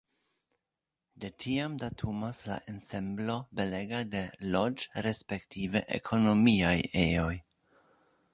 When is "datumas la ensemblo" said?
1.83-3.35